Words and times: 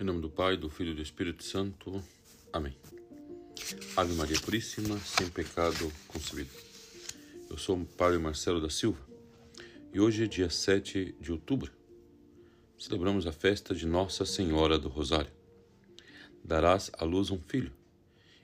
Em 0.00 0.02
nome 0.02 0.20
do 0.20 0.28
Pai, 0.28 0.56
do 0.56 0.68
Filho 0.68 0.90
e 0.90 0.94
do 0.96 1.02
Espírito 1.02 1.44
Santo. 1.44 2.02
Amém. 2.52 2.76
Ave 3.96 4.12
Maria 4.14 4.38
Puríssima, 4.40 4.98
sem 4.98 5.28
pecado 5.28 5.90
concebido. 6.08 6.50
Eu 7.48 7.56
sou 7.56 7.78
o 7.78 7.86
Padre 7.86 8.18
Marcelo 8.18 8.60
da 8.60 8.68
Silva 8.68 8.98
e 9.92 10.00
hoje 10.00 10.24
é 10.24 10.26
dia 10.26 10.50
7 10.50 11.14
de 11.20 11.30
outubro. 11.30 11.70
Celebramos 12.76 13.24
a 13.24 13.30
festa 13.30 13.72
de 13.72 13.86
Nossa 13.86 14.24
Senhora 14.24 14.76
do 14.80 14.88
Rosário. 14.88 15.30
Darás 16.42 16.90
à 16.98 17.04
luz 17.04 17.30
um 17.30 17.38
filho 17.38 17.72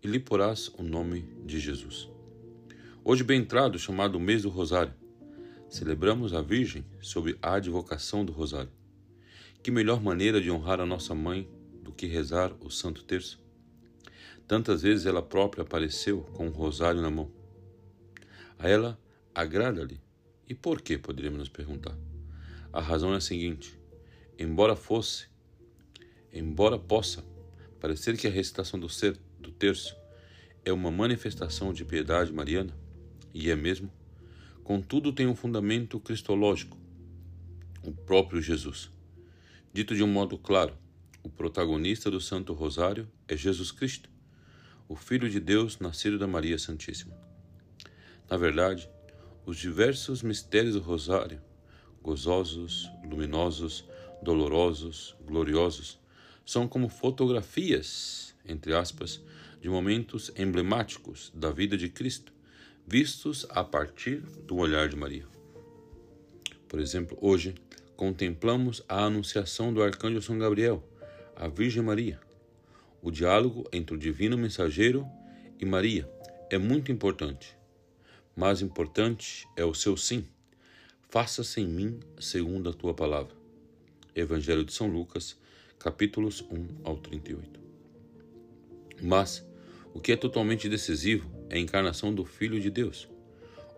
e 0.00 0.06
lhe 0.06 0.20
porás 0.20 0.68
o 0.78 0.82
nome 0.84 1.22
de 1.44 1.58
Jesus. 1.58 2.08
Hoje, 3.02 3.24
bem 3.24 3.40
entrado, 3.40 3.80
chamado 3.80 4.20
mês 4.20 4.42
do 4.42 4.48
Rosário, 4.48 4.94
celebramos 5.68 6.34
a 6.34 6.40
Virgem 6.40 6.84
sob 7.00 7.36
a 7.42 7.54
advocação 7.54 8.24
do 8.24 8.32
Rosário. 8.32 8.70
Que 9.62 9.70
melhor 9.70 10.02
maneira 10.02 10.40
de 10.40 10.50
honrar 10.50 10.80
a 10.80 10.86
nossa 10.86 11.14
mãe 11.14 11.48
do 11.84 11.92
que 11.92 12.08
rezar 12.08 12.52
o 12.58 12.68
Santo 12.68 13.04
Terço? 13.04 13.40
Tantas 14.48 14.82
vezes 14.82 15.06
ela 15.06 15.22
própria 15.22 15.62
apareceu 15.62 16.22
com 16.34 16.48
um 16.48 16.50
rosário 16.50 17.00
na 17.00 17.08
mão. 17.08 17.30
A 18.58 18.68
ela 18.68 18.98
agrada-lhe. 19.32 20.00
E 20.48 20.54
por 20.54 20.82
que, 20.82 20.98
poderíamos 20.98 21.38
nos 21.38 21.48
perguntar? 21.48 21.96
A 22.72 22.80
razão 22.80 23.14
é 23.14 23.18
a 23.18 23.20
seguinte: 23.20 23.78
embora 24.36 24.74
fosse, 24.74 25.28
embora 26.32 26.76
possa 26.76 27.24
parecer 27.78 28.16
que 28.16 28.26
a 28.26 28.30
recitação 28.30 28.80
do, 28.80 28.88
ser, 28.88 29.16
do 29.38 29.52
terço 29.52 29.96
é 30.64 30.72
uma 30.72 30.90
manifestação 30.90 31.72
de 31.72 31.84
piedade 31.84 32.32
mariana, 32.32 32.76
e 33.32 33.48
é 33.48 33.54
mesmo, 33.54 33.92
contudo 34.64 35.12
tem 35.12 35.28
um 35.28 35.36
fundamento 35.36 36.00
cristológico, 36.00 36.76
o 37.84 37.92
próprio 37.92 38.42
Jesus. 38.42 38.90
Dito 39.74 39.94
de 39.94 40.02
um 40.02 40.06
modo 40.06 40.36
claro, 40.36 40.76
o 41.22 41.30
protagonista 41.30 42.10
do 42.10 42.20
Santo 42.20 42.52
Rosário 42.52 43.08
é 43.26 43.34
Jesus 43.34 43.72
Cristo, 43.72 44.10
o 44.86 44.94
Filho 44.94 45.30
de 45.30 45.40
Deus 45.40 45.78
nascido 45.78 46.18
da 46.18 46.26
Maria 46.26 46.58
Santíssima. 46.58 47.16
Na 48.28 48.36
verdade, 48.36 48.86
os 49.46 49.56
diversos 49.56 50.22
mistérios 50.22 50.74
do 50.74 50.80
Rosário, 50.80 51.40
gozosos, 52.02 52.86
luminosos, 53.02 53.88
dolorosos, 54.22 55.16
gloriosos, 55.24 55.98
são 56.44 56.68
como 56.68 56.90
fotografias, 56.90 58.34
entre 58.44 58.74
aspas, 58.74 59.22
de 59.58 59.70
momentos 59.70 60.30
emblemáticos 60.36 61.32
da 61.34 61.50
vida 61.50 61.78
de 61.78 61.88
Cristo, 61.88 62.30
vistos 62.86 63.46
a 63.48 63.64
partir 63.64 64.20
do 64.46 64.56
olhar 64.56 64.90
de 64.90 64.96
Maria. 64.96 65.26
Por 66.68 66.78
exemplo, 66.78 67.16
hoje 67.22 67.54
contemplamos 68.02 68.82
a 68.88 69.04
anunciação 69.04 69.72
do 69.72 69.80
arcanjo 69.80 70.20
São 70.20 70.36
Gabriel 70.36 70.82
à 71.36 71.46
Virgem 71.46 71.84
Maria. 71.84 72.18
O 73.00 73.12
diálogo 73.12 73.64
entre 73.72 73.94
o 73.94 73.98
divino 73.98 74.36
mensageiro 74.36 75.06
e 75.56 75.64
Maria 75.64 76.10
é 76.50 76.58
muito 76.58 76.90
importante. 76.90 77.56
Mais 78.34 78.60
importante 78.60 79.46
é 79.56 79.64
o 79.64 79.72
seu 79.72 79.96
sim. 79.96 80.26
Faça-se 81.10 81.60
em 81.60 81.68
mim 81.68 82.00
segundo 82.18 82.68
a 82.68 82.72
tua 82.72 82.92
palavra. 82.92 83.36
Evangelho 84.16 84.64
de 84.64 84.72
São 84.72 84.88
Lucas, 84.88 85.36
capítulos 85.78 86.40
1 86.50 86.80
ao 86.82 86.96
38. 86.96 87.60
Mas 89.00 89.46
o 89.94 90.00
que 90.00 90.10
é 90.10 90.16
totalmente 90.16 90.68
decisivo 90.68 91.30
é 91.48 91.54
a 91.54 91.60
encarnação 91.60 92.12
do 92.12 92.24
Filho 92.24 92.60
de 92.60 92.68
Deus. 92.68 93.08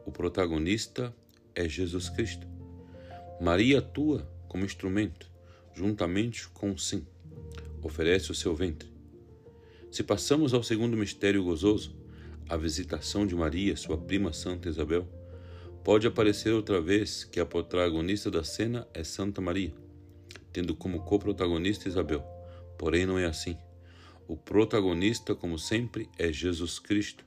O 0.07 0.11
protagonista 0.11 1.15
é 1.55 1.69
Jesus 1.69 2.09
Cristo. 2.09 2.54
Maria 3.45 3.81
atua 3.81 4.27
como 4.49 4.65
instrumento, 4.65 5.31
juntamente 5.75 6.49
com 6.49 6.73
o 6.73 6.79
sim. 6.79 7.07
Oferece 7.83 8.31
o 8.31 8.35
seu 8.35 8.55
ventre. 8.55 8.89
Se 9.91 10.03
passamos 10.03 10.55
ao 10.55 10.63
segundo 10.63 10.97
mistério 10.97 11.45
gozoso, 11.45 11.95
a 12.49 12.57
visitação 12.57 13.27
de 13.27 13.35
Maria, 13.35 13.77
sua 13.77 13.99
prima 13.99 14.33
Santa 14.33 14.71
Isabel, 14.71 15.07
pode 15.85 16.07
aparecer 16.07 16.55
outra 16.55 16.81
vez 16.81 17.25
que 17.25 17.39
a 17.39 17.45
protagonista 17.45 18.31
da 18.31 18.43
cena 18.43 18.89
é 18.95 19.05
Santa 19.05 19.43
Maria, 19.43 19.75
tendo 20.51 20.75
como 20.75 21.03
co-protagonista 21.03 21.87
Isabel. 21.87 22.25
Porém, 22.79 23.05
não 23.05 23.19
é 23.19 23.27
assim. 23.27 23.59
O 24.27 24.39
protagonista, 24.39 25.35
como 25.35 25.59
sempre, 25.59 26.09
é 26.19 26.33
Jesus 26.33 26.79
Cristo. 26.79 27.27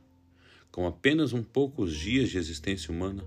Com 0.71 0.87
apenas 0.87 1.31
um 1.31 1.43
poucos 1.43 1.95
dias 1.95 2.31
de 2.31 2.39
existência 2.39 2.91
humana, 2.91 3.23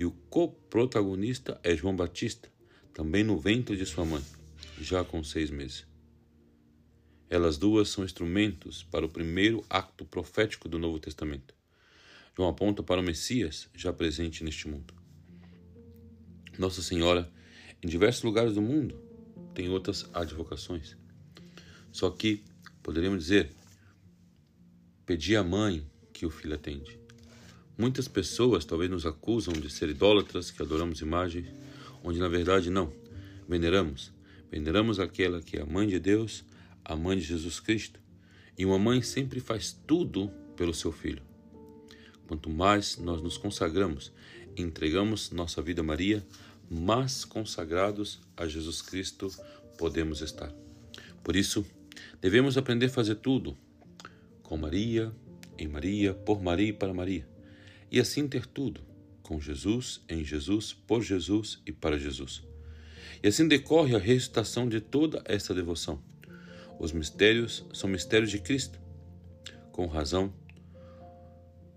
e 0.00 0.04
o 0.06 0.12
co-protagonista 0.30 1.60
é 1.62 1.76
João 1.76 1.94
Batista, 1.94 2.48
também 2.94 3.22
no 3.22 3.38
ventre 3.38 3.76
de 3.76 3.84
sua 3.84 4.02
mãe, 4.02 4.24
já 4.80 5.04
com 5.04 5.22
seis 5.22 5.50
meses. 5.50 5.86
Elas 7.28 7.58
duas 7.58 7.90
são 7.90 8.02
instrumentos 8.02 8.82
para 8.82 9.04
o 9.04 9.10
primeiro 9.10 9.62
acto 9.68 10.06
profético 10.06 10.70
do 10.70 10.78
Novo 10.78 10.98
Testamento. 10.98 11.54
João 12.34 12.48
aponta 12.48 12.82
para 12.82 12.98
o 12.98 13.04
Messias 13.04 13.68
já 13.74 13.92
presente 13.92 14.42
neste 14.42 14.66
mundo. 14.66 14.94
Nossa 16.58 16.80
Senhora, 16.80 17.30
em 17.82 17.86
diversos 17.86 18.22
lugares 18.24 18.54
do 18.54 18.62
mundo, 18.62 18.98
tem 19.52 19.68
outras 19.68 20.08
advocações. 20.14 20.96
Só 21.92 22.08
que, 22.08 22.42
poderíamos 22.82 23.24
dizer, 23.24 23.50
pedi 25.04 25.36
à 25.36 25.44
mãe 25.44 25.86
que 26.10 26.24
o 26.24 26.30
filho 26.30 26.54
atende. 26.54 26.99
Muitas 27.80 28.06
pessoas 28.06 28.66
talvez 28.66 28.90
nos 28.90 29.06
acusam 29.06 29.54
de 29.54 29.70
ser 29.70 29.88
idólatras, 29.88 30.50
que 30.50 30.60
adoramos 30.60 31.00
imagens, 31.00 31.46
onde 32.04 32.18
na 32.18 32.28
verdade 32.28 32.68
não. 32.68 32.92
Veneramos. 33.48 34.12
Veneramos 34.50 35.00
aquela 35.00 35.40
que 35.40 35.56
é 35.56 35.62
a 35.62 35.64
mãe 35.64 35.88
de 35.88 35.98
Deus, 35.98 36.44
a 36.84 36.94
mãe 36.94 37.16
de 37.16 37.24
Jesus 37.24 37.58
Cristo. 37.58 37.98
E 38.58 38.66
uma 38.66 38.78
mãe 38.78 39.00
sempre 39.00 39.40
faz 39.40 39.72
tudo 39.86 40.30
pelo 40.58 40.74
seu 40.74 40.92
filho. 40.92 41.22
Quanto 42.28 42.50
mais 42.50 42.98
nós 42.98 43.22
nos 43.22 43.38
consagramos 43.38 44.12
entregamos 44.54 45.30
nossa 45.30 45.62
vida 45.62 45.80
a 45.80 45.84
Maria, 45.84 46.22
mais 46.68 47.24
consagrados 47.24 48.20
a 48.36 48.46
Jesus 48.46 48.82
Cristo 48.82 49.32
podemos 49.78 50.20
estar. 50.20 50.52
Por 51.24 51.34
isso, 51.34 51.64
devemos 52.20 52.58
aprender 52.58 52.86
a 52.86 52.90
fazer 52.90 53.14
tudo 53.14 53.56
com 54.42 54.58
Maria, 54.58 55.10
em 55.56 55.66
Maria, 55.66 56.12
por 56.12 56.42
Maria 56.42 56.68
e 56.68 56.72
para 56.74 56.92
Maria 56.92 57.39
e 57.90 57.98
assim 57.98 58.28
ter 58.28 58.46
tudo, 58.46 58.80
com 59.22 59.40
Jesus, 59.40 60.00
em 60.08 60.24
Jesus, 60.24 60.72
por 60.72 61.02
Jesus 61.02 61.60
e 61.66 61.72
para 61.72 61.98
Jesus. 61.98 62.42
E 63.22 63.28
assim 63.28 63.46
decorre 63.46 63.94
a 63.94 63.98
recitação 63.98 64.68
de 64.68 64.80
toda 64.80 65.22
esta 65.24 65.54
devoção. 65.54 66.02
Os 66.78 66.92
mistérios 66.92 67.66
são 67.74 67.90
mistérios 67.90 68.30
de 68.30 68.38
Cristo. 68.38 68.80
Com 69.72 69.86
razão, 69.86 70.32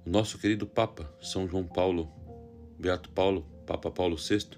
o 0.06 0.10
nosso 0.10 0.38
querido 0.38 0.66
Papa, 0.66 1.14
São 1.22 1.48
João 1.48 1.66
Paulo, 1.66 2.12
Beato 2.80 3.10
Paulo, 3.10 3.46
Papa 3.66 3.90
Paulo 3.90 4.18
VI, 4.18 4.58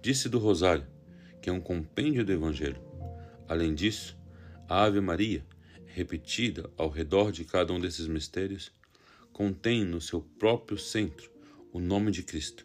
disse 0.00 0.28
do 0.28 0.38
Rosário, 0.38 0.86
que 1.40 1.50
é 1.50 1.52
um 1.52 1.60
compêndio 1.60 2.24
do 2.24 2.32
Evangelho. 2.32 2.80
Além 3.48 3.74
disso, 3.74 4.16
a 4.68 4.84
Ave 4.84 5.00
Maria, 5.00 5.44
repetida 5.86 6.70
ao 6.76 6.88
redor 6.88 7.30
de 7.30 7.44
cada 7.44 7.72
um 7.72 7.80
desses 7.80 8.06
mistérios, 8.06 8.72
contém 9.34 9.84
no 9.84 10.00
seu 10.00 10.20
próprio 10.38 10.78
centro 10.78 11.28
o 11.72 11.80
nome 11.80 12.12
de 12.12 12.22
Cristo. 12.22 12.64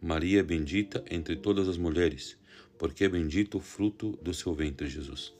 Maria 0.00 0.40
é 0.40 0.42
bendita 0.42 1.02
entre 1.10 1.34
todas 1.34 1.66
as 1.66 1.78
mulheres, 1.78 2.36
porque 2.78 3.04
é 3.04 3.08
bendito 3.08 3.56
o 3.56 3.62
fruto 3.62 4.12
do 4.22 4.34
seu 4.34 4.52
ventre, 4.52 4.88
Jesus. 4.88 5.32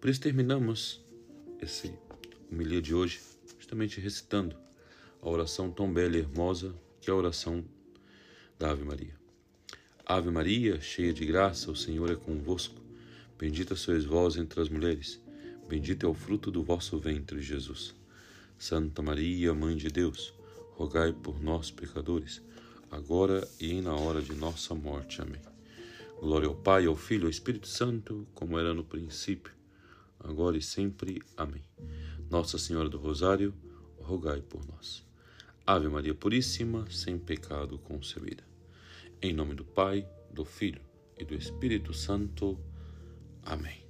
Por 0.00 0.10
isso 0.10 0.20
terminamos 0.20 1.00
esse 1.62 1.94
homilia 2.50 2.82
de 2.82 2.92
hoje 2.92 3.20
justamente 3.56 4.00
recitando 4.00 4.56
a 5.22 5.30
oração 5.30 5.70
tão 5.70 5.90
bela 5.90 6.16
e 6.16 6.18
hermosa 6.18 6.74
que 7.00 7.08
é 7.08 7.12
a 7.12 7.16
oração 7.16 7.64
da 8.58 8.72
Ave 8.72 8.84
Maria. 8.84 9.14
Ave 10.04 10.32
Maria, 10.32 10.80
cheia 10.80 11.12
de 11.12 11.24
graça, 11.24 11.70
o 11.70 11.76
Senhor 11.76 12.10
é 12.10 12.16
convosco. 12.16 12.82
Bendita 13.38 13.76
sois 13.76 14.04
vós 14.04 14.36
entre 14.36 14.60
as 14.60 14.68
mulheres, 14.68 15.20
bendito 15.68 16.04
é 16.04 16.08
o 16.08 16.14
fruto 16.14 16.50
do 16.50 16.64
vosso 16.64 16.98
ventre, 16.98 17.40
Jesus. 17.40 17.94
Santa 18.58 19.02
Maria, 19.02 19.52
Mãe 19.54 19.76
de 19.76 19.88
Deus, 19.88 20.34
rogai 20.72 21.12
por 21.12 21.40
nós, 21.42 21.70
pecadores, 21.70 22.42
agora 22.90 23.46
e 23.60 23.80
na 23.80 23.94
hora 23.94 24.22
de 24.22 24.34
nossa 24.34 24.74
morte. 24.74 25.20
Amém. 25.20 25.40
Glória 26.20 26.48
ao 26.48 26.54
Pai, 26.54 26.86
ao 26.86 26.96
Filho 26.96 27.24
e 27.24 27.26
ao 27.26 27.30
Espírito 27.30 27.68
Santo, 27.68 28.26
como 28.34 28.58
era 28.58 28.72
no 28.72 28.82
princípio, 28.82 29.52
agora 30.18 30.56
e 30.56 30.62
sempre. 30.62 31.22
Amém. 31.36 31.62
Nossa 32.30 32.58
Senhora 32.58 32.88
do 32.88 32.98
Rosário, 32.98 33.54
rogai 33.98 34.40
por 34.40 34.66
nós. 34.66 35.04
Ave 35.66 35.88
Maria 35.88 36.14
Puríssima, 36.14 36.86
sem 36.90 37.18
pecado 37.18 37.78
concebida. 37.78 38.42
Em 39.20 39.32
nome 39.32 39.54
do 39.54 39.64
Pai, 39.64 40.08
do 40.30 40.44
Filho 40.44 40.80
e 41.18 41.24
do 41.24 41.34
Espírito 41.34 41.92
Santo. 41.92 42.58
Amém. 43.42 43.85